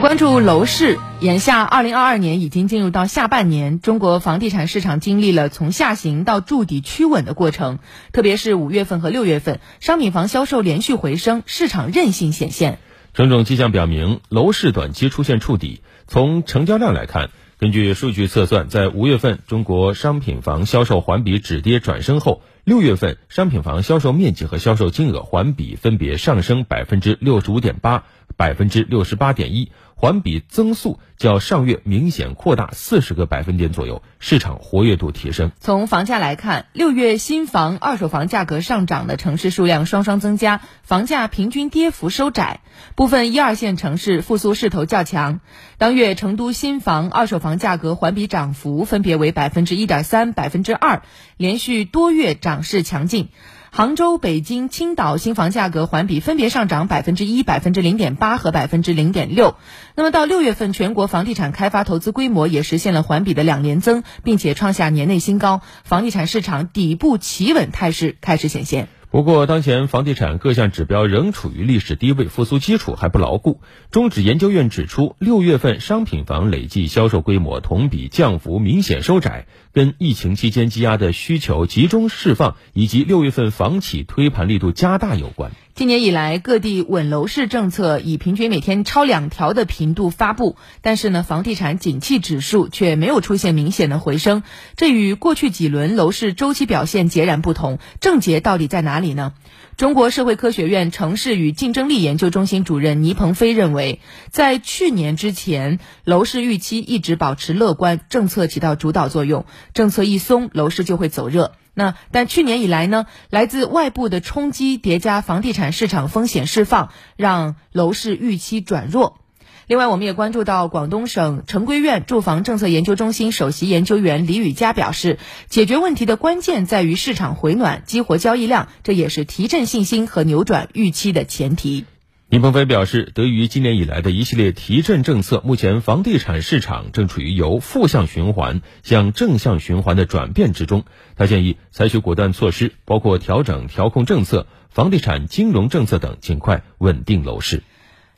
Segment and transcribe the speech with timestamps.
[0.00, 7.78] 关注楼市，眼下二零二二年已经进入到下半年，中国房地产市场经历了从下行到筑底趋稳的过程。
[8.12, 12.78] 特别是五月份和六月份，商品房销售连续回升，市场韧性显现。
[13.12, 15.80] 种种迹象表明，楼市短期出现触底。
[16.06, 28.04] 从成交量来看，根据数据测算，在五月份中国商品房销售环比止跌转升后，六月份商品房销售面积和销售金额环比分别上升百分之六十五点八、
[28.36, 29.72] 百分之六十八点一。
[30.00, 35.50] 环比增速较上月明显扩大四十个百分点左右，市场活跃度提升。
[35.58, 42.60] 从房价来看，六月新房、二手房价格上涨的城市数量双双增加，房价平均跌幅收窄。
[42.94, 45.40] 部分一二线城市复苏势头较强。
[45.78, 51.02] 当月成都新房、二手房价格环比涨幅分别为百分之一点三、百分之二，
[51.36, 53.30] 连续多月涨势强劲。
[53.78, 59.54] 杭州、北京、青岛新房价格环比分别上涨百分之一、百分之零点八和百分之零点六。
[59.94, 68.88] 那么到六月份，全国房地产开发投资规模也实现了环比的两年增，并且创下年内新高，房地产市场底部企稳态势开始显现。
[69.10, 73.62] 不过，当前房地产各项指标仍处于历史低位，复苏基础还不牢固。
[73.90, 85.52] 中指研究院指出，六月份商品房累计销售规模同比降幅明显收窄，跟疫情期间积压的需求集中释放以及六月份房企推盘力度加大有关。
[85.78, 94.42] 今年以来，各地稳楼市政策以平均每天超两条的频度发布，但是呢，房地产景气指数却没有出现明显的回升，
[94.74, 97.78] 这与过去几轮楼市周期表现截然不同。
[98.00, 99.34] 症结到底在哪里呢？
[99.76, 104.00] 中国社会科学院城市与竞争力研究中心主任倪鹏飞认为，
[104.32, 111.52] 在去年之前，楼市预期一直保持乐观，政策起到主导作用，政策一松，楼市就会走热。
[111.78, 119.20] 那但去年以来呢，来自外部的冲击叠加房地产市场风险释放，让楼市预期转弱。
[119.68, 131.84] 另外，我们也关注到广东省城规院住房政策研究中心首席研究员李宇佳表示，解决问题的关键在于市场回暖、激活交易量，这也是提振信心和扭转预期的前提。
[132.30, 140.84] 李鹏飞表示，得益于今年以来的一系列提振政策，目前房地产市场正处于由负向循环向正向循环的转变之中。
[141.16, 147.62] 他建议采取果断措施，包括调整调控政策、房地产金融政策等，尽快稳定楼市。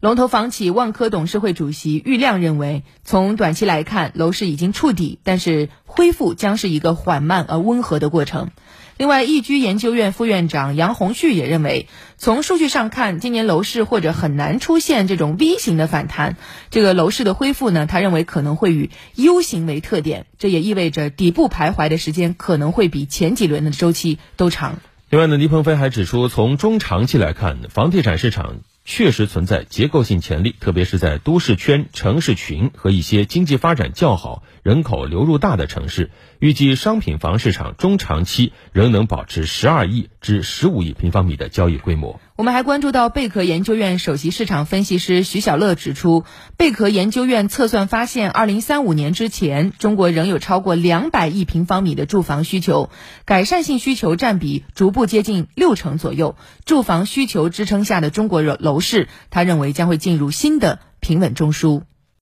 [0.00, 8.52] 龙头房企万科董事会主席郁亮认为，从短期来看，楼市已经触底，但是恢复将是一个缓慢而温和的过程。
[8.98, 11.86] 另外，易居研究院副院长杨红旭也认为，
[12.16, 16.36] 从数据上看，今年楼市或者很难出现这种 V 型的反弹。
[16.70, 24.80] 这个楼市的恢复呢，他认为可能会与 U 型为特点，这也意味着底部徘徊的时间可能会比前几轮的周期都长。
[25.10, 28.56] 另外呢，倪鹏飞还指出，从中长期来看，房地产市场。
[28.88, 36.10] 确实存在结构性潜力，特别是在都市圈、城市群和一些经济发展较好、人口流入大的城市。
[36.38, 42.18] 预计商品房市场中长期仍能保持十二亿至十五亿平方米的交易规模。
[42.36, 46.24] 我们还关注到贝壳研究院首席市场分析师徐小乐指出，
[46.56, 52.90] 贝壳研究院测算发现，二零三五年之前，中国仍有超过两百亿平方米的住房需求，
[53.24, 56.36] 改善性需求占比逐步接近六成左右。
[56.64, 61.82] 住房需求支撑下的中国楼不是，他认为将会进入新的平稳中枢。